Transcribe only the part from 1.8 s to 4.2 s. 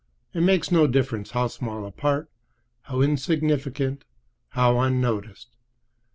a part, how insignificant,